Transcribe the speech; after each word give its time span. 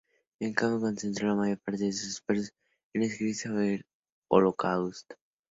En 0.39 0.55
cambio, 0.55 0.79
concentró 0.79 1.27
la 1.27 1.35
mayor 1.35 1.59
parte 1.59 1.83
de 1.83 1.93
sus 1.93 2.09
esfuerzos 2.09 2.55
en 2.91 3.03
escribir 3.03 3.35
sobre 3.35 3.73
el 3.75 3.85
Holocausto. 4.31 5.15